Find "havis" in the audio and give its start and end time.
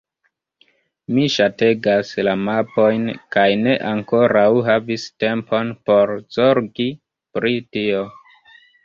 4.69-5.05